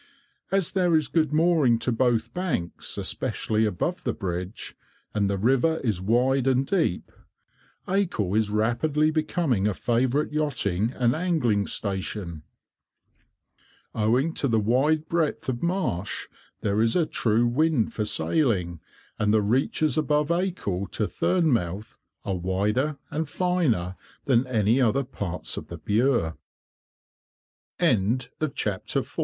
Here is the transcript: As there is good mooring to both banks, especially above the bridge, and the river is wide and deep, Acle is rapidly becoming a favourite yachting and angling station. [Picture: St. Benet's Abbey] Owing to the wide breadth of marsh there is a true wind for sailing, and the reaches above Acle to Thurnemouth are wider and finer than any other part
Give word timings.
As 0.51 0.71
there 0.71 0.95
is 0.95 1.07
good 1.07 1.31
mooring 1.31 1.77
to 1.77 1.91
both 1.91 2.33
banks, 2.33 2.97
especially 2.97 3.65
above 3.67 4.03
the 4.03 4.13
bridge, 4.15 4.75
and 5.13 5.29
the 5.29 5.37
river 5.37 5.77
is 5.83 6.01
wide 6.01 6.47
and 6.47 6.65
deep, 6.65 7.11
Acle 7.87 8.35
is 8.35 8.49
rapidly 8.49 9.11
becoming 9.11 9.67
a 9.67 9.75
favourite 9.75 10.31
yachting 10.31 10.91
and 10.93 11.13
angling 11.13 11.67
station. 11.67 12.41
[Picture: 12.41 12.41
St. 12.89 13.93
Benet's 13.93 13.93
Abbey] 13.93 14.03
Owing 14.11 14.33
to 14.33 14.47
the 14.47 14.59
wide 14.59 15.07
breadth 15.07 15.47
of 15.49 15.61
marsh 15.61 16.25
there 16.61 16.81
is 16.81 16.95
a 16.95 17.05
true 17.05 17.45
wind 17.45 17.93
for 17.93 18.03
sailing, 18.03 18.79
and 19.19 19.31
the 19.31 19.43
reaches 19.43 19.99
above 19.99 20.29
Acle 20.31 20.87
to 20.93 21.05
Thurnemouth 21.07 21.99
are 22.25 22.37
wider 22.37 22.97
and 23.11 23.29
finer 23.29 23.95
than 24.31 24.47
any 24.47 24.81
other 24.81 25.03
part 25.03 25.45